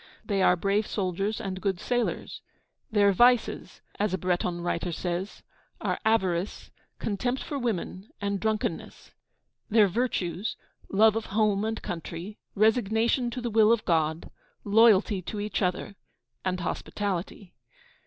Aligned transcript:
They 0.25 0.41
are 0.41 0.55
brave 0.55 0.87
soldiers 0.87 1.39
and 1.39 1.61
good 1.61 1.79
sailors. 1.79 2.41
'Their 2.91 3.11
vices,' 3.11 3.81
as 3.99 4.15
a 4.15 4.17
Breton 4.17 4.61
writer 4.61 4.91
says, 4.91 5.43
'are 5.79 5.99
avarice, 6.03 6.71
contempt 6.97 7.43
for 7.43 7.59
women, 7.59 8.09
and 8.19 8.39
drunkenness; 8.39 9.11
their 9.69 9.87
virtues, 9.87 10.55
love 10.89 11.15
of 11.15 11.27
home 11.27 11.63
and 11.63 11.79
country, 11.83 12.39
resignation 12.55 13.29
to 13.29 13.41
the 13.41 13.51
will 13.51 13.71
of 13.71 13.85
God, 13.85 14.31
loyalty 14.63 15.21
to 15.21 15.39
each 15.39 15.61
other, 15.61 15.95
and 16.43 16.59
hospitality.' 16.61 17.53